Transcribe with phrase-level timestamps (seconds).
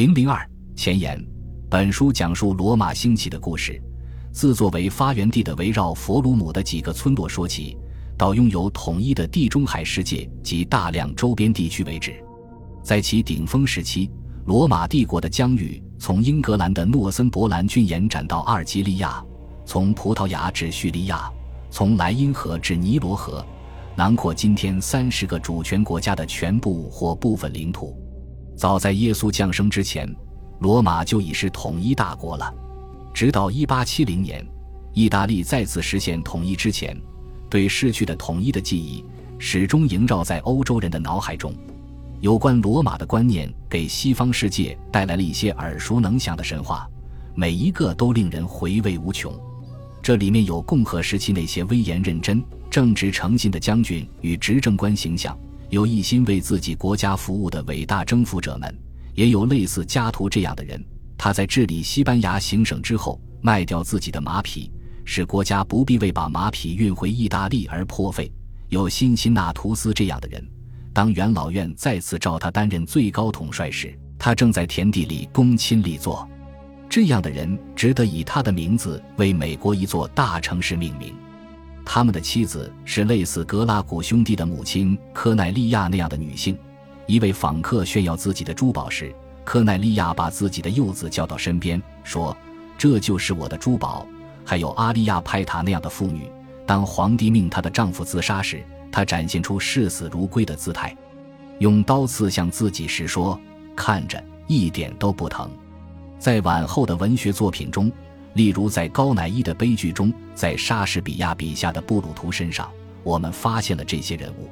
[0.00, 1.22] 零零二前言：
[1.68, 3.78] 本书讲述罗马兴起的故事，
[4.32, 7.76] 自作为发源地的围绕佛鲁姆的几个村落说起，
[8.16, 12.14] 到拥有统一的地中海世界及大量周边地区为止。
[12.82, 14.10] 在其顶峰时期，
[14.46, 19.22] 罗马帝国的疆域从英格兰的诺森伯兰郡延展到阿尔及利亚，
[19.66, 21.30] 从葡萄牙至叙利亚，
[21.70, 23.44] 从莱茵河至尼罗河，
[23.94, 27.94] 囊括今天三十个主权国家的全部或部分领土。
[28.60, 30.06] 早在耶稣降生之前，
[30.58, 32.54] 罗马就已是统一大国了。
[33.14, 34.46] 直到一八七零年，
[34.92, 36.94] 意大利再次实现统一之前，
[37.48, 39.02] 对逝去的统一的记忆
[39.38, 41.54] 始终萦绕在欧洲人的脑海中。
[42.20, 46.86] 有关罗马的观念给西方世界带来了一些耳熟能详的神话，
[47.34, 49.32] 每一个都令人回味无穷。
[50.02, 55.34] 这里面有共和时期那些威严认真、正直诚信的将军与执政官形象。
[55.70, 58.76] 有一心为自己国家服务的伟大征服者们，
[59.14, 60.84] 也有类似加图这样的人。
[61.16, 64.68] 他在治理西班牙行省之后，卖掉自己的马匹，
[65.04, 68.30] 使国家不必为把马匹运回意大利而破费。
[68.68, 70.44] 有辛辛那图斯这样的人，
[70.92, 76.28] 当元老院再次召他担任最高统帅时，他正在田地里躬亲力作。
[76.88, 81.14] 这样的人值得以他的名字为美国一座大城市命名。
[81.92, 86.56] 他们的妻子是类似格拉古兄弟的母亲科奈利亚那样的女性。
[87.06, 92.36] 一位访客炫耀自己的珠宝时，科奈利亚把自己的幼子叫到身边，说
[92.78, 94.06] ：“这就是我的珠宝。”
[94.46, 96.30] 还有阿利亚派塔那样的妇女，
[96.64, 100.96] 当皇帝命她的丈夫自杀时，她展现出视死如归的姿态，
[101.58, 103.36] 用刀刺向自己时说
[103.74, 105.50] ：“看着一点都不疼。”
[106.20, 107.90] 在往后的文学作品中。
[108.34, 112.70] 例如，在高乃伊的悲剧中，在莎士比亚笔下的布鲁图身上，
[113.02, 114.48] 我们发现了这些人物。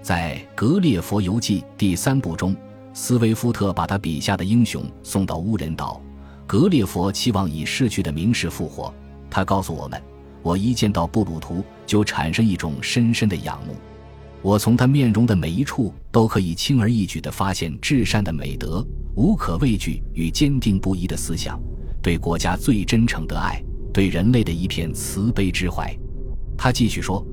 [0.00, 2.56] 在《格列佛游记》第三部中，
[2.94, 6.00] 斯威夫特把他笔下的英雄送到乌人岛，
[6.46, 8.92] 格列佛期望以逝去的名士复活。
[9.28, 10.02] 他告诉我们
[10.42, 13.76] ：“我一见到布鲁图，就产生一种深深的仰慕。
[14.40, 18.82] 我从他面容的每一处都可以轻而易举地发现至善的美德、
[19.14, 21.60] 无可畏惧与坚定不移的思想。”
[22.02, 23.62] 对国家最真诚的爱，
[23.92, 25.94] 对人类的一片慈悲之怀。
[26.56, 27.24] 他继续说：“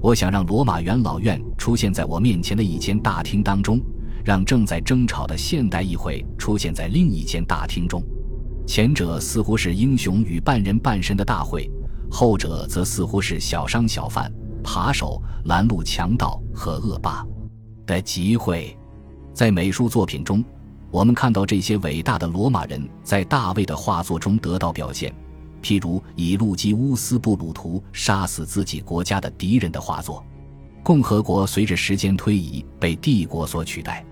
[0.00, 3.80] 我想让罗马元老院出现在我面前的一间大厅当中，
[4.24, 8.02] 让正在争吵的现代议会出现在另一间大厅中。
[8.66, 11.70] 前者似乎是英雄与半人半神的大会，
[12.10, 14.32] 后者则似乎是小商小贩、
[14.62, 17.26] 扒手、拦路强盗和恶霸
[17.86, 18.76] 的集会。
[19.34, 20.42] 在美术作品中。”
[20.94, 25.12] 我们看到这些伟大的罗马人在大卫的画作中得到表现，
[25.60, 30.24] 譬如以路基乌斯·布鲁图杀死自己国家的敌人的画作。
[30.84, 34.04] 共和国随着时间推移被帝国所取代。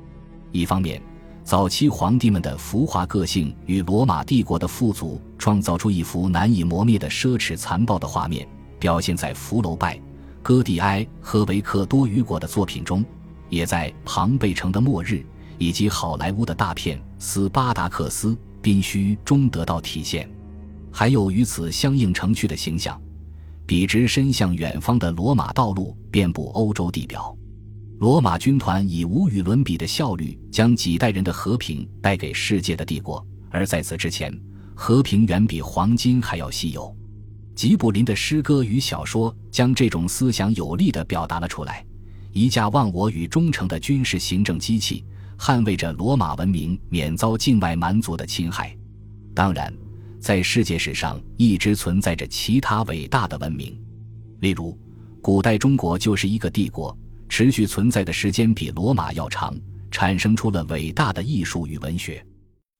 [0.51, 1.01] 一方面，
[1.45, 8.45] 早期皇帝们的浮华个性与罗马帝国的富足创造出一幅难以磨灭的奢侈残暴的画面，
[8.81, 9.97] 表现在福楼拜、
[10.43, 13.05] 戈蒂埃和维克多·雨果的作品中，
[13.51, 15.25] 也在庞贝城的末日。
[15.59, 18.29] 以及好莱坞的大片《斯巴达克斯》
[18.61, 20.29] 必须中得到体现，
[20.91, 23.01] 还有与此相应成趣的形象，
[23.67, 27.37] 笔直伸向远方的罗马道路遍布欧洲地表，
[27.99, 34.37] 罗马军团以无与伦比的效率将几代人的和平带给世界的帝国，而在此之前，
[34.75, 36.95] 和平远比黄金还要稀有。
[37.55, 41.85] 吉卜林的诗歌与小说将这种思想有力地表达了出来，
[42.33, 45.05] 一架忘我与忠诚的军事行政机器。
[45.43, 48.73] 捍卫着罗马文明免遭境外蛮族的侵害。
[49.35, 49.75] 当然，
[50.21, 53.77] 在世界史上一直存在着其他伟大的文明，
[54.39, 54.79] 例如，
[55.21, 56.97] 古代中国就是一个帝国，
[57.29, 59.53] 持续存在的时间比罗马要长，
[59.91, 62.25] 产生出了伟大的艺术与文学。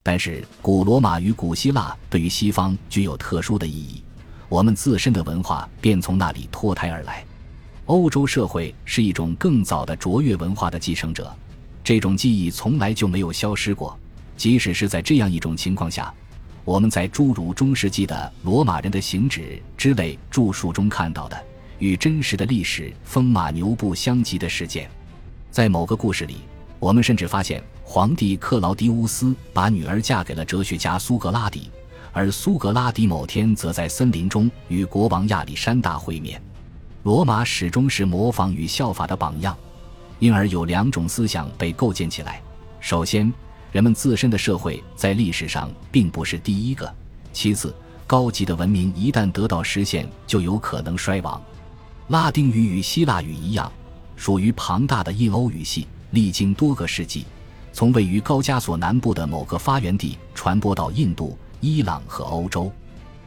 [0.05, 4.05] 但是，古罗马与古希腊对于西方具有特殊的意义，
[4.49, 7.25] 我们自身的文化便从那里脱胎而来。
[7.87, 11.37] 欧洲社会是一种更早的卓越文化的继承者。
[11.85, 13.99] 这种记忆从来就没有消失过，
[14.37, 16.13] 即使是在这样一种情况下，
[16.65, 21.45] 我们在诸如中世纪的罗马人的行止之类著述中看到的
[21.79, 24.89] 与真实的历史风马牛不相及的事件，
[25.51, 26.37] 在某个故事里，
[26.79, 31.69] 我们甚至发现皇帝克劳狄乌斯把女儿嫁给了哲学家苏格拉底，
[32.13, 36.41] 而苏格拉底某天则在森林中与国王亚历山大会面。
[37.03, 39.57] 罗马始终是模仿与效法的榜样。
[40.23, 42.41] 因而有两种思想被构建起来：
[42.79, 43.33] 首先，
[43.73, 46.87] 人们自身的社会在历史上并不是第一个；
[47.33, 47.75] 其次，
[48.07, 51.43] 高级的文明一旦得到实现，就有可能衰亡。
[52.07, 53.73] 拉丁语与希腊语一样，
[54.15, 57.25] 属于庞大的印欧语系，历经多个世纪，
[57.73, 62.71] 从位于高加索南部的某个发源地传播到印度、伊朗和欧洲。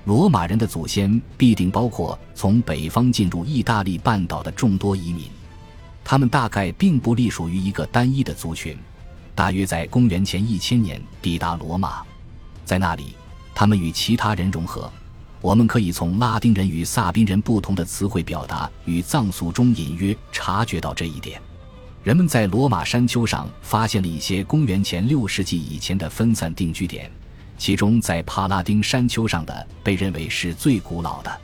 [0.05, 5.25] 罗马人的祖先必定包括从北方进入意大利半岛的众多移民，
[6.05, 8.77] 他们大概并不隶属于一个单一的族群。
[9.33, 12.03] 大约在公元前一千年抵达罗马，
[12.63, 13.15] 在那里，
[13.53, 14.89] 他们与其他人融合。
[15.41, 21.41] 我们可以从拉丁人与萨宾人不同的词汇表达与藏俗中隐约察觉到这一点。
[22.03, 27.11] 人们在罗马山丘上发现了一些公元前六世纪以前的分散定居点。
[27.57, 31.41] 其中，在帕拉丁山丘上的被认为是最古老的。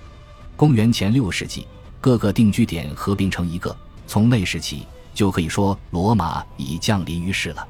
[0.55, 1.65] 公元前六世纪，
[1.99, 3.75] 各个定居点合并成一个。
[4.11, 7.65] 从那时起，就可以说罗马已降临于世了。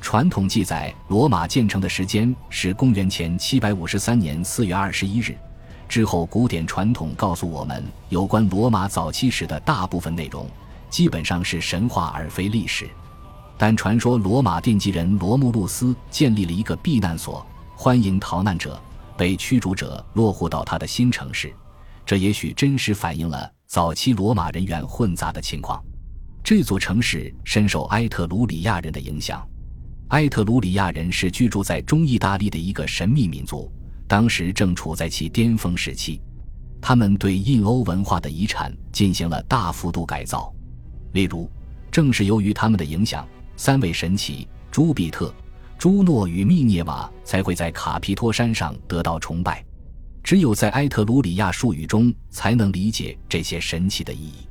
[0.00, 5.36] 传统记载，罗马建成的时间是公元前七百五十三年四月二十一日。
[5.86, 10.48] 之后，古典传统告诉我们，有关罗马早期史的大部分内容，
[10.88, 12.88] 基本上是神话而非历史。
[13.58, 17.46] 但传说罗马奠基人罗慕路斯建立了一个避难所。
[17.76, 18.80] 欢迎逃难者、
[19.18, 21.52] 被驱逐者落户到他的新城市，
[22.06, 25.84] 这也许真实反映了早期罗马人员混杂的情况。
[26.44, 29.44] 这座城市深受埃特鲁里亚人的影响。
[30.10, 33.68] 埃特鲁里亚人是居住在中意大利的一个神秘民族，
[34.06, 36.22] 当时正处在其巅峰时期。
[36.80, 40.54] 他们对印欧文化的遗产进行了大幅度改造，
[41.10, 41.50] 例如，
[41.90, 43.26] 正是由于他们的影响，
[43.56, 45.34] 三位神祇朱庇特。
[45.76, 49.64] 朱诺与密涅瓦才会在卡皮托山上得到崇拜，
[50.24, 54.48] 只有在埃特鲁里亚术语中才能理解这些神奇的意义。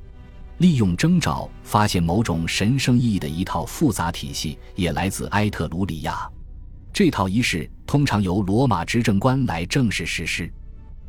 [0.60, 6.30] 利用征兆发现某种神圣意义的一套复杂体系也来自埃特鲁里亚。
[6.94, 10.48] 这套仪式通常由罗马执政官来正式实施，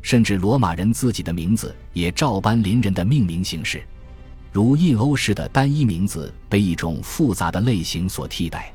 [0.01, 3.83] 甚至罗马人自己的名字也照搬邻人的命名形式，
[4.51, 8.73] 如印欧式的单一名字被一种复杂的类型所替代。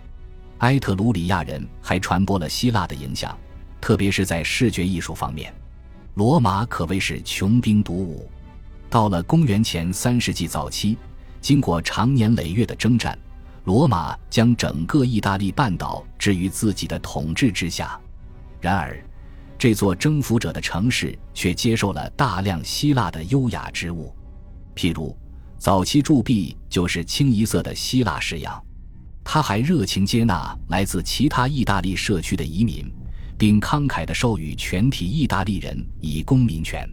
[0.59, 3.37] 埃特鲁里亚人还传播了希腊的影响，
[3.81, 5.53] 特别是在视觉艺术方面。
[6.15, 8.29] 罗马可谓是穷兵黩武。
[8.89, 10.99] 到了公元前三世纪早期，
[11.41, 13.17] 经过长年累月的征战，
[13.65, 17.99] 罗马将整个意大利半岛置于自己的统治之下。
[18.61, 19.01] 然而，
[19.57, 24.13] 这座征服者的城市却接受了大量希腊的优雅之物，
[24.75, 25.17] 譬如
[25.57, 28.61] 早期铸币就是清一色的希腊式样。
[29.23, 32.91] 他还热情接纳来自其他意大利社区的移民，
[33.41, 36.87] 并慷慨地授予全体意大利人以公民权。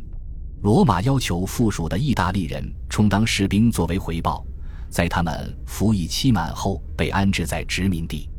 [0.64, 4.46] 罗马要求附属的意大利人充当士兵作为回报，
[4.90, 8.30] 在他们服役期满后被安置在殖民地。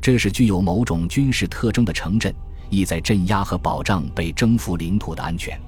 [0.00, 2.32] 这是具有某种军事特征的城镇，
[2.70, 5.60] 意在镇压和保障被征服领土的安全。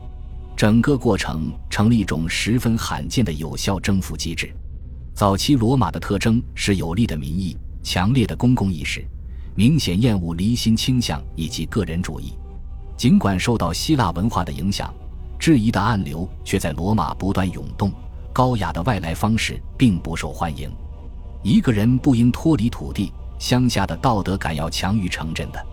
[0.56, 4.54] 整个过程成了一种十分罕见的有效征服机制。
[5.12, 9.04] 早期罗马的特征是有力的民意、强烈的公共意识、
[9.54, 12.32] 明显厌恶离心倾向以及个人主义。
[12.96, 14.92] 尽管受到希腊文化的影响，
[15.38, 17.92] 质疑的暗流却在罗马不断涌动。
[18.32, 20.70] 高雅的外来方式并不受欢迎。
[21.42, 25.66] 一个人不应脱离土地，乡下的道德感要强于城镇的。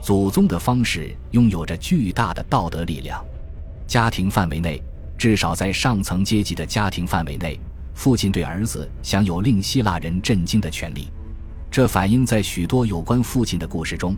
[0.00, 3.24] 祖宗的方式拥有着巨大的道德力量。
[3.86, 4.80] 家庭范围内，
[5.18, 7.58] 至少在上层阶级的家庭范围内。
[7.94, 11.08] 父亲对儿子享有令希腊人震惊的权利，
[11.76, 14.16] 这反映在许多有关父亲的故事中。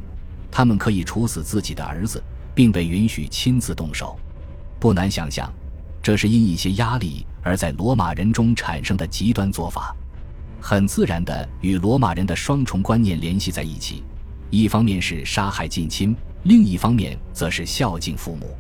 [0.48, 2.22] 他们可以处死自己的儿子，
[2.54, 4.16] 并被允许亲自动手。
[4.78, 5.52] 不难想象，
[6.00, 9.92] 这是因一些压力而在罗马人中产生的极端做法，
[10.60, 14.04] 很自然地与罗马人的双重观念联系在一起：
[14.50, 18.56] 一方面是杀害近亲，另一方面则是孝敬父母。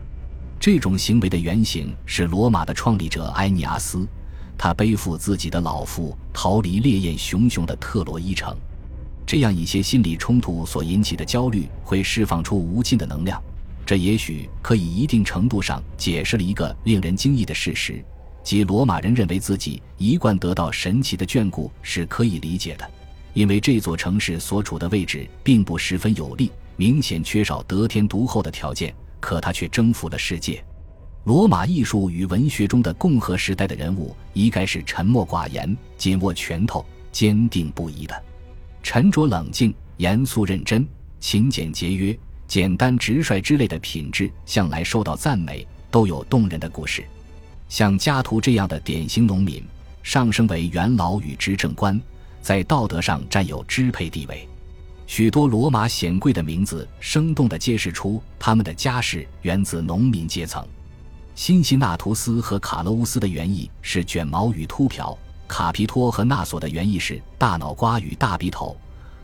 [0.58, 4.04] 这种行为的原型是罗马的创立者埃尼阿斯。
[4.58, 8.52] 他背负自己的老父逃离烈焰熊熊的特洛伊城，
[9.28, 13.38] 这样一些心理冲突所引起的焦虑会释放出无尽的能量。
[13.84, 18.02] 这也许可以一定程度上解释了一个令人惊异的事实，
[18.42, 22.90] 即罗马人认为自己一贯得到神奇的眷顾是可以理解的，
[23.34, 30.64] 因为这座城市所处的位置并不十分有利，明显缺少得天独厚的条件，可他却征服了世界。
[31.24, 36.82] 罗马艺术与文学中的共和时代的人物，一概是沉默寡言、紧握拳头、
[37.12, 38.22] 坚定不移的。
[38.82, 40.86] 沉着冷静、严肃认真、
[41.20, 47.04] 勤俭节约、简单直率之类的品质，向来受到赞美，都有动人的故事。
[47.68, 49.62] 像加图这样的典型农民，
[50.02, 52.00] 上升为元老与执政官，
[52.40, 54.48] 在道德上占有支配地位。
[55.06, 60.66] 许多罗马显贵的名字，生动地揭示出他们的家世源自农民阶层。
[61.34, 65.16] 辛西纳图斯和卡洛乌斯的原意是卷毛与秃瓢，
[65.48, 68.76] 卡皮托和纳索的原意是大脑瓜与大鼻头，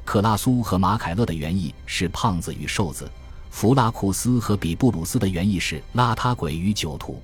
[0.05, 3.09] 克拉苏和马凯勒的原意是胖子与瘦子，
[3.51, 7.23] 弗拉库斯和比布鲁斯的原意是邋遢鬼与酒徒。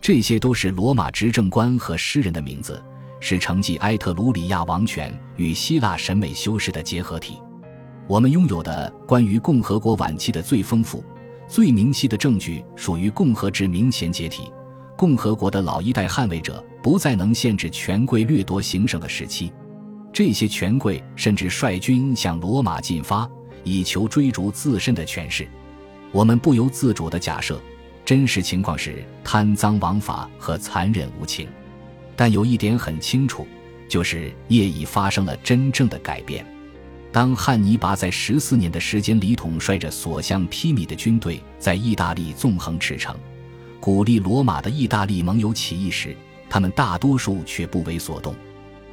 [0.00, 2.82] 这些都是罗马执政官和诗人的名字，
[3.20, 7.38] 是承继埃特鲁里亚王权与希腊审美修饰的结合体。
[8.08, 11.04] 我们拥有的关于共和国晚期的最丰富、
[11.48, 14.52] 最明晰的证据，属于共和制明前解体、
[14.96, 19.52] 共和国的老一代捍卫者不再能限制权贵掠夺行省的时期。
[20.12, 23.28] 这些权贵甚至率军向罗马进发，
[23.64, 25.46] 以求追逐自身的权势。
[26.10, 27.60] 我们不由自主地假设。
[28.04, 31.46] 真实情况是贪赃枉法和残忍无情，
[32.16, 33.46] 但有一点很清楚，
[33.88, 36.44] 就是业已发生了真正的改变。
[37.12, 43.14] 当汉尼拔在十四年的时间里统帅着所向披靡的军队在意大利纵横驰骋，
[43.78, 46.16] 鼓励罗马的意大利盟友起义时，
[46.52, 48.34] 他们大多数却不为所动。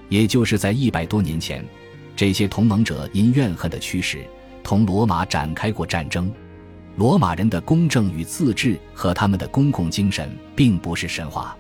[0.08, 1.62] 也就是在一百多年前，
[2.16, 4.25] 这些同盟者因怨恨的驱使，
[4.63, 6.32] 同罗马展开过战争。
[6.96, 11.58] 罗马人的公正与自治和他们的公共精神并不是神话。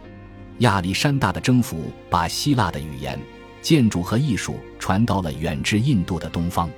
[0.59, 3.19] 亚历山大的征服把希腊的语言、
[3.61, 6.69] 建筑和艺术传到了远至印度的东方。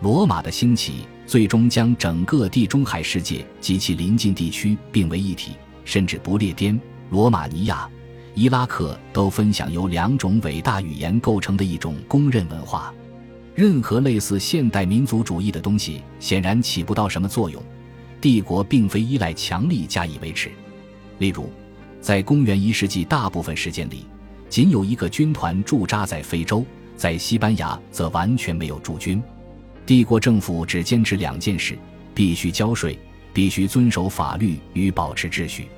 [0.00, 5.52] 罗马的兴起最终将整个地中海世界及其邻近地区并为一体，
[5.84, 6.80] 甚至不列颠、
[7.10, 7.86] 罗马尼亚、
[8.34, 12.92] 伊拉克都分享由两种伟大语言构成的一种公认文化。
[13.54, 17.62] 任何类似现代民族主义的东西显然起不到什么作用。
[18.20, 20.50] 帝国并非依赖强力加以维持。
[21.18, 21.48] 例如，
[22.00, 24.06] 在公元一世纪大部分时间里，
[24.48, 26.64] 仅有一个军团驻扎在非洲，
[26.96, 29.22] 在西班牙则完全没有驻军。
[29.86, 31.78] 帝国政府只坚持两件事：
[32.14, 32.98] 必须交税，
[33.32, 35.68] 必须遵守法律与保持秩序。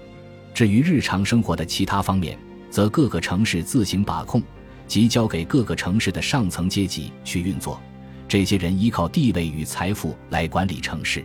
[0.54, 2.38] 至于日常生活的其他方面，
[2.70, 4.42] 则各个城市自行把控，
[4.86, 7.80] 即交给各个城市的上层阶级去运作。
[8.28, 11.24] 这些人依靠地位与财富来管理城市。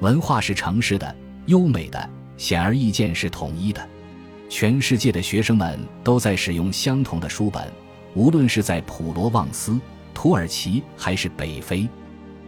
[0.00, 1.16] 文化是城市的、
[1.46, 3.88] 优美的，显而易见是统一的。
[4.48, 7.72] 全世界的学生们都在使用相同的书本，
[8.14, 9.80] 无论是在普罗旺斯、
[10.12, 11.88] 土耳其还是北非。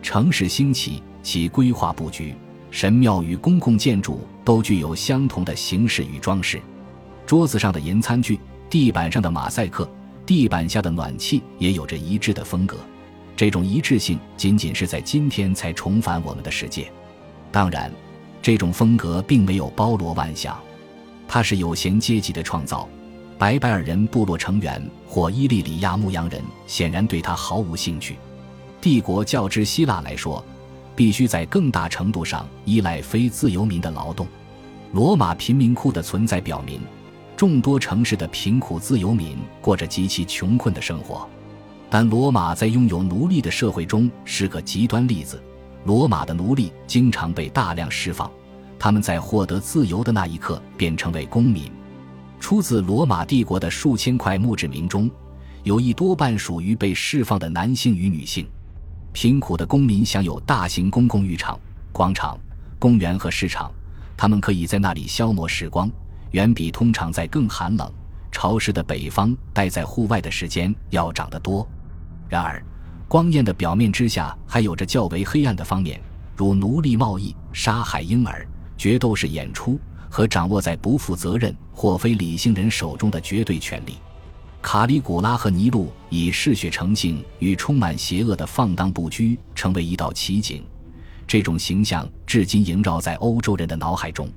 [0.02, 2.34] 城市兴起，其规划布局、
[2.70, 6.60] 神庙与公共建筑都具有相同的形式与装饰。
[7.26, 8.38] 桌子上的银餐具、
[8.70, 9.88] 地板上的马赛克、
[10.24, 12.78] 地板下的暖气也有着一致的风格。
[13.36, 16.90] 这种一致性仅仅是在今天才重返我们的世界。
[17.50, 17.92] 当然，
[18.40, 20.56] 这种风格并没有包罗万象，
[21.26, 22.88] 它是有闲阶级的创造。
[23.38, 28.16] 白白尔人部落成员或伊利里亚牧羊人显然对他毫无兴趣。
[28.80, 30.42] 帝国较之希腊来说，
[30.94, 34.26] 必须在更大程度上依赖非自由民的劳动。
[34.92, 36.80] 罗马贫民窟的存在表明，
[37.36, 41.28] 众多城市的贫苦自由民过着极其穷困的生活。
[41.90, 45.40] 但罗马在拥有奴隶的社会中是个极端例子。
[45.84, 48.28] 罗马的奴隶经常被大量释放，
[48.78, 51.70] 他们在获得自由的那一刻便成为公民。
[52.40, 55.08] 出自罗马帝国的数千块墓志铭中，
[55.62, 58.46] 有一多半属于被释放的男性与女性。
[59.12, 61.58] 贫苦的公民享有大型公共浴场、
[61.92, 62.38] 广场、
[62.78, 63.70] 公园和市场，
[64.16, 65.90] 他们可以在那里消磨时光，
[66.32, 67.90] 远比通常在更寒冷、
[68.30, 71.66] 潮湿的北方待在户外的时间要长得多。
[72.28, 72.62] 然而，
[73.08, 76.00] 光艳的表面之下，还有着较为黑暗的方面，
[76.36, 79.78] 如奴隶贸易、杀害婴儿、决斗士演出
[80.10, 83.96] 和掌握在不负责任或非理性人手中的绝对权力。
[84.60, 90.64] 卡里古拉和尼禄以嗜血成性与充满邪恶的放荡不拘成为一道奇景，
[91.24, 94.28] 这种形象至今萦绕在欧洲人的脑海中。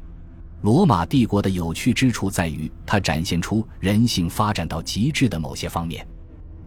[0.61, 6.05] 罗马帝国的有趣之处在于，它展现出人性发展到极致的某些方面。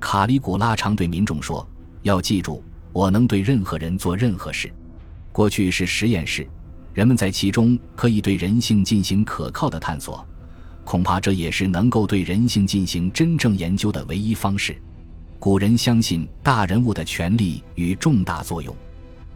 [0.01, 1.67] 卡里古拉常对民众说。
[2.03, 4.69] 要记住，我能对任何人做任何事。
[5.31, 6.45] 过去是实验室，
[6.93, 10.27] 人们在其中可以对人性进行可靠的探索。
[10.85, 14.77] 恐怕这也是能够对人性进行真正研究的唯一方式。
[15.39, 18.75] 古人相信大人物的权力与重大作用。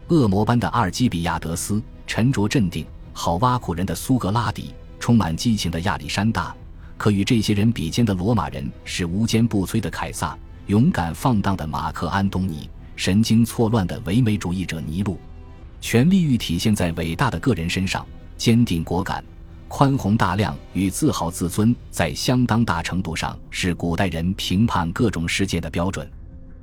[0.09, 2.85] 恶魔般的阿尔基比亚德斯，沉着镇定、
[3.17, 6.55] 好挖苦人的苏格拉底，充满激情的亚历山大，
[6.97, 10.37] 可与这些人比肩的罗马人是无坚不摧的凯撒。
[10.67, 15.19] 勇敢放荡的马克·安东尼，神经错乱的唯美主义者尼禄，
[15.81, 18.05] 权力欲体现在伟大的个人身上，
[18.37, 19.23] 坚定果敢、
[19.67, 26.07] 宽宏大量与自豪自尊，在相当大程度上是古代人评判各种事件的标准。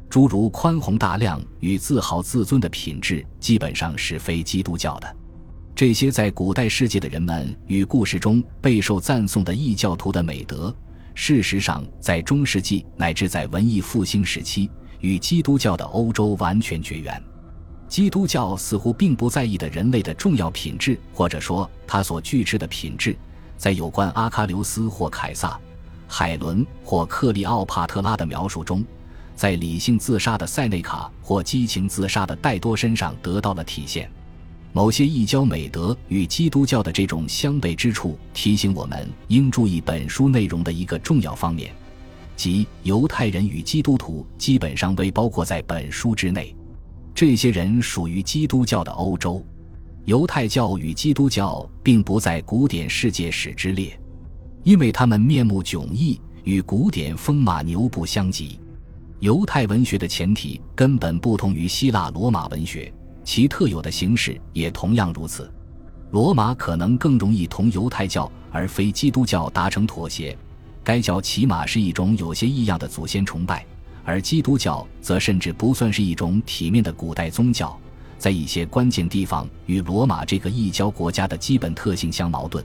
[0.09, 5.17] 诸如宽宏大量与自豪自尊的品质，基本上是非基督教的。
[5.77, 10.73] 这些在古代世界的人们与故事中备受赞颂的异教徒的美德。
[11.15, 17.21] 事实上，在中世纪乃至在文艺复兴时期，与基督教的欧洲完全绝缘。
[17.89, 23.17] 基督教似乎并不在意的人类的重要品质，或者说他所具持的品质，
[23.57, 25.59] 在有关阿喀琉斯或凯撒、
[26.07, 28.85] 海伦或克利奥帕特拉的描述中，
[29.35, 34.09] 在理性自杀的塞内卡或激情自杀的戴多身上得到了体现。
[34.75, 41.73] 某些异教美德与基督教的这种相悖之处，提醒我们应注意本书内容的一个重要方面，
[42.35, 46.53] 即犹太人与基督徒基本上未包括在本书之内。
[47.15, 49.47] 这些人属于基督教的欧洲，
[50.07, 53.97] 犹太教与基督教并不在古典世界史之列，
[54.65, 58.59] 因为他们面目迥异，与古典风马牛不相及。
[59.21, 62.93] 犹太文学的前提根本不同于希腊罗马文学，
[63.25, 65.51] 其特有的形式也同样如此。
[66.11, 70.37] 罗马可能更容易同犹太教而非基督教达成妥协，
[70.85, 73.67] 该教起码是一种有些异样的祖先崇拜。
[74.05, 77.77] 而基督教则甚至不算是一种体面的古代宗教，
[78.19, 82.63] 在一些关键地方与罗马这个异教国家的基本特性相矛盾。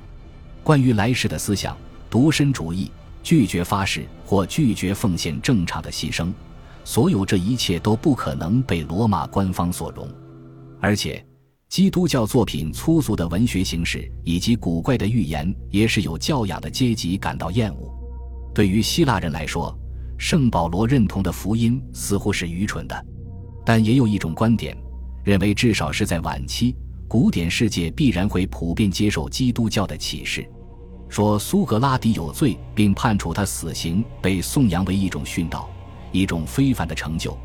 [0.64, 1.76] 关于来世的思想、
[2.10, 2.92] 独身主义、
[3.24, 6.32] 拒绝发誓或拒绝奉献正常的牺牲，
[6.84, 10.08] 所有这一切都不可能被罗马官方所容。
[10.82, 11.24] 而且，
[11.68, 17.92] 基督教作品粗俗的文学形式以及古怪的预言，也使有教养的阶级感到厌恶。
[18.56, 19.78] 对于希腊人来说，
[20.18, 23.06] 圣保罗认同的福音似乎是愚蠢的，
[23.66, 24.76] 但也有一种观点
[25.24, 26.76] 认为，至少是在晚期，
[27.08, 30.50] 古典世界必然会普遍接受基督教的启示，
[31.08, 35.70] 说苏格拉底有罪，并判处他死刑，被颂扬为一种殉道，
[36.12, 37.38] 一种非凡的成就。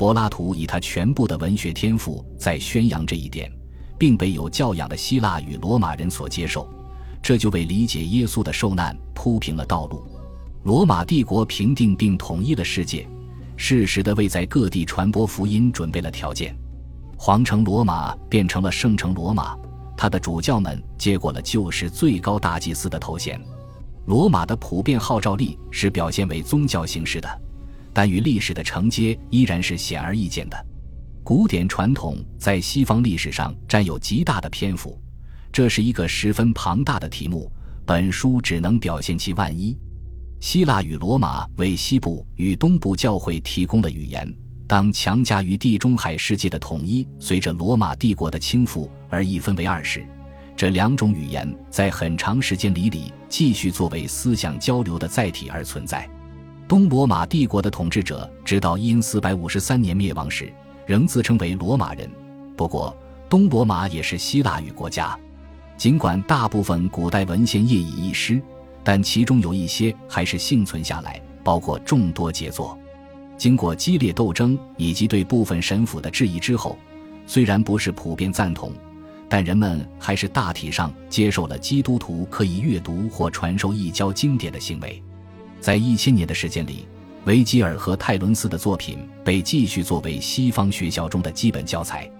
[0.00, 3.52] 柏拉图以他全部的文学天赋在宣扬这一点，
[3.98, 6.66] 并被有教养的希腊与罗马人所接受，
[7.20, 10.02] 这就为理解耶稣的受难铺平了道路。
[10.62, 13.06] 罗马帝国平定并统一了世界，
[13.58, 16.56] 适时的为在各地传播福音准备了条件。
[17.18, 19.54] 皇城罗马变成了圣城罗马，
[19.98, 23.38] 他的主教们接过了旧时最高大祭司的头衔。
[24.06, 27.28] 罗马的普遍号召力是表现为宗教形式的，
[27.92, 30.66] 但与历史的承接依然是显而易见的。
[31.22, 35.00] 古典传统在西方历史上占有极大的篇幅，
[35.52, 37.50] 这是一个十分庞大的题目。
[37.86, 39.76] 本书只能表现其万一。
[40.40, 44.32] 希腊与罗马为西部与东部教会提供了语言。
[44.66, 50.06] 当强加于地中海世界的统一随着罗马帝国的倾覆而一分为二时，
[50.56, 56.08] 这两种语言在很长时间里里继续作为思想交流的载体而存在。
[56.70, 60.52] 东罗马帝国的统治者直到因四百五十三年灭亡时，
[60.86, 62.08] 仍自称为罗马人。
[62.56, 62.96] 不过，
[63.28, 65.18] 东罗马也是希腊语国家，
[65.76, 68.40] 尽管大部分古代文献业已遗失。
[68.84, 72.78] 但其中有一些还是幸存下来，包括众多杰作。
[73.36, 76.78] 经过激烈斗争以及对部分神父的质疑之后，
[77.26, 78.72] 虽然不是普遍赞同，
[79.28, 85.02] 但人们还是大体上接受了基督徒可以阅读或传授异教经典的行为。
[85.60, 86.86] 在一千年的时间里，
[87.26, 92.10] 维吉尔和泰伦斯的作品被继续作为西方学校中的基本教材。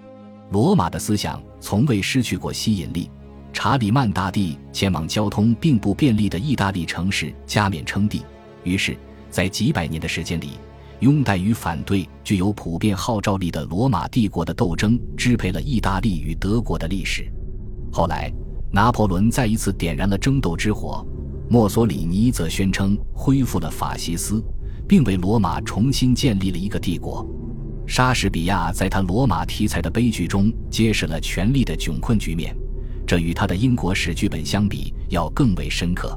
[0.50, 3.10] 罗马的思想从未失去过吸引力。
[3.52, 8.22] 查理曼大帝前往交通并不便利的意大利城市加冕称帝，
[8.62, 8.96] 于是，
[9.28, 10.50] 在几百年的时间里，
[11.00, 17.28] 拥戴与反对具有普遍号召力的罗马帝国的斗争支配了意大利与德国的历史。
[17.92, 18.32] 后来，
[18.70, 21.04] 拿破仑再一次点燃了争斗之火，
[21.52, 24.40] 墨索里尼则宣称恢复了法西斯，
[24.86, 27.28] 并为罗马重新建立了一个帝国。
[27.88, 32.56] 莎士比亚在他罗马题材的悲剧中揭示了权力的窘困局面。
[33.04, 36.16] 这与他的英国史剧本相比要更为深刻。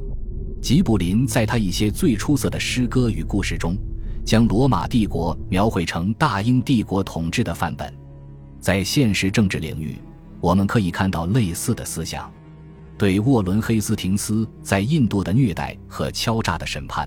[0.61, 3.75] 吉卜林在他一些最出色的诗歌与故事中，
[4.23, 7.91] 将罗马帝国描绘成大英帝国统治的范本。
[8.59, 9.97] 在现实政治领域，
[10.39, 12.31] 我们可以看到类似的思想。
[13.03, 17.05] 对沃伦·黑斯廷斯在印度的虐待和敲诈的审判，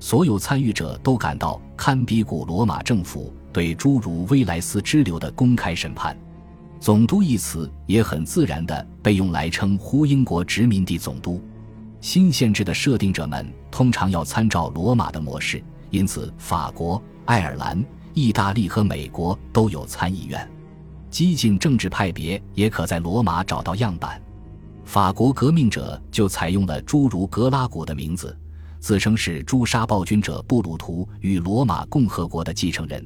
[0.00, 6.18] 所有参与者都感到堪比古罗马政府对诸如威莱斯支流的公开审判。
[6.80, 11.38] 总督一词也很自然地被用来称呼英国殖民地总督。
[12.00, 20.50] 新限制的设定者们通常要参照罗马的模式，因此法国、爱尔兰、意大利和美国都有参议院。
[21.10, 24.18] 激进政治派别也可在罗马找到样板。
[24.84, 28.36] 法国革命者就采用了诸如格拉古的名字，
[28.78, 33.04] 自称是诛杀暴君者布鲁图与罗马共和国的继承人。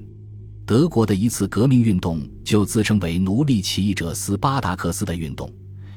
[0.67, 5.51] 德国的一次革命运动就自称为奴隶起义者斯巴达克斯的运动，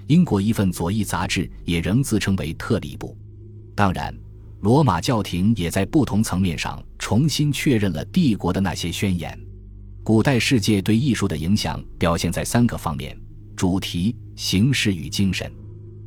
[0.08, 3.18] 英国一份左翼杂志也仍自称为特里布。
[3.76, 4.16] 当然，
[4.62, 9.38] 罗马教廷也在不同层面上重新确认了帝国的那些宣言。
[10.04, 13.20] 古代世界对艺术的影响表现在三个方面：
[13.58, 15.52] 主题、形式与精神。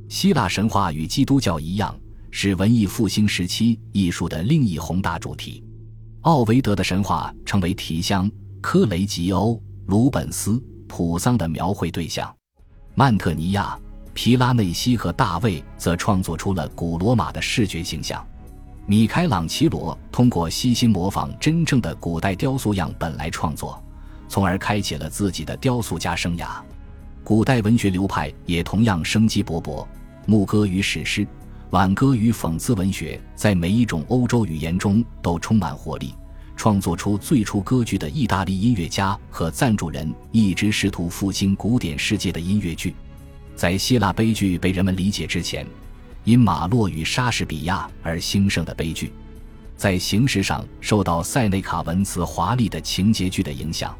[0.08, 1.94] 希腊神话与基督教一样，
[2.30, 5.64] 是文艺复兴时期艺术的另一宏大主题。
[6.22, 12.34] 奥维德的神话成为提香、科雷吉欧、鲁本斯、普桑的描绘对象。
[12.94, 13.78] 曼特尼亚、
[14.12, 18.24] 皮拉内西和大卫则创作出了古罗马的视觉形象。
[18.86, 23.82] 米开朗基罗通过悉心模仿真正的古代雕塑样本来创作。
[24.26, 26.60] 从而开启了自己的雕塑家生涯。
[27.24, 29.86] 古代文学流派也同样生机勃勃，
[30.26, 31.26] 牧歌与史诗、
[31.70, 36.14] 挽歌与讽刺文学在每一种欧洲语言中都充满活力。
[36.54, 42.94] 创作出最初歌剧的意大利音乐家和赞助人一直试图复兴古典世界的音乐剧。
[43.56, 45.66] 在希腊悲剧被人们理解之前，
[46.24, 49.10] 因马洛与莎士比亚而兴盛的悲剧，
[49.78, 53.96] 在形式上受到塞内卡文词华丽的情节剧的影响。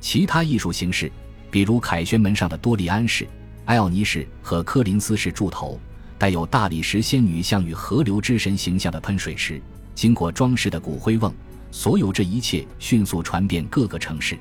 [0.00, 1.12] 其他艺术形式，
[1.54, 3.24] 比如凯旋门上的多利安式、
[3.66, 5.78] 埃奥尼式和科林斯式柱头，
[6.18, 9.62] 带有大理石仙女像与河流之神形象的喷水池，
[9.94, 11.32] 经过装饰的骨灰瓮，
[11.70, 14.36] 所有这一切迅速传遍各个城市。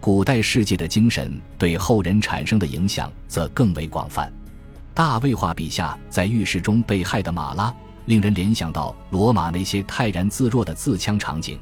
[0.00, 4.32] 古代世界的精神对后人产生的影响则更为广泛。
[4.94, 7.74] 大卫画笔下在浴室中被害的马拉，
[8.06, 11.58] 令人联想到罗马那些泰然自若的自戕场景。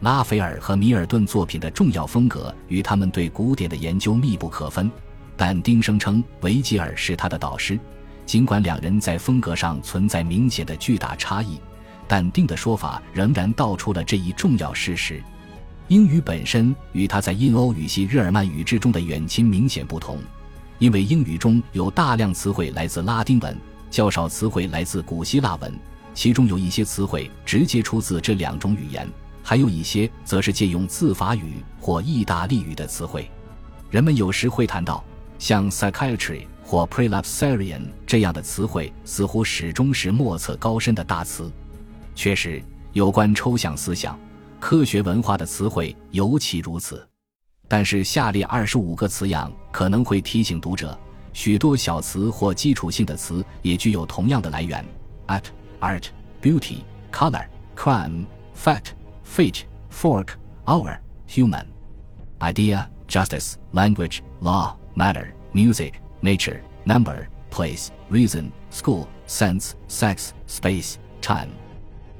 [0.00, 4.90] 拉斐尔和米尔顿作品的重要风格与他们对古典的研究密不可分，
[5.36, 7.78] 但丁声称维吉尔是他的导师。
[8.24, 11.60] 尽管两人在风格上存在明显的巨大差异，
[12.08, 15.22] 但丁的说法仍然道出了这一重要事实：
[15.88, 20.18] 英语本身与他在印欧语系日耳曼语之中的远亲明显不同，
[20.78, 23.54] 因为英语中有大量词汇来自拉丁文，
[23.90, 25.78] 较少词汇来自古希腊文，
[26.14, 29.06] 其中有一些词汇直接出自这两种语言。
[29.42, 33.30] 还有一些则是借用自法语或意大利语的词汇，
[33.90, 35.02] 人们有时会谈到
[35.38, 41.50] 像 psychiatry 或 prelapsarian 这样的词汇，似乎始终是莫测高深的大词。
[42.14, 44.18] 确实，有关抽象思想、
[44.60, 47.04] 科学文化的词汇尤其如此。
[47.66, 50.96] 但是，下列二十五个词样可能会提醒读者，
[51.32, 54.84] 许多小词或基础性的词也具有同样的来源
[55.28, 55.44] ：at、
[55.80, 56.04] art、
[56.42, 56.78] beauty、
[57.12, 58.26] color、crime、
[58.60, 58.82] fat。
[59.30, 61.64] Fate, fork, hour, human,
[62.40, 71.48] idea, justice, language, law, matter, music, nature, number, place, reason, school, sense, sex, space, time。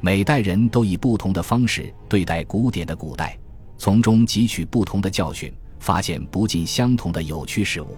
[0.01, 3.37] 每代人都以不同的方式对待古典的古代，
[3.77, 7.97] 从中汲取不同的教训，发现不尽相同的有趣事物。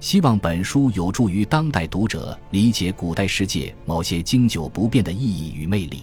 [0.00, 6.02] 希望本书有助于当代读者理解古代世界某些经久不变的意义与魅力。